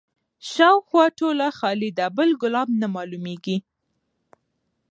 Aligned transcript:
شاوخوا 0.51 1.05
ټوله 1.19 1.47
خالي 1.57 1.89
ده 1.97 2.05
بل 2.17 2.29
ګلاب 2.41 2.67
نه 2.81 2.87
معلومیږي 2.95 3.57